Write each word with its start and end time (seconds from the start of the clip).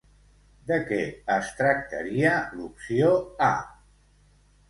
De 0.69 0.77
què 0.91 1.01
es 1.33 1.51
tractaria 1.59 2.33
l'opció 2.61 3.11
A? 3.51 3.53